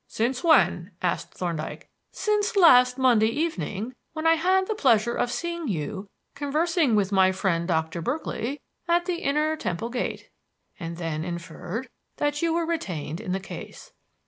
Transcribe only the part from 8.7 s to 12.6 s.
at the Inner Temple gate, and then inferred that you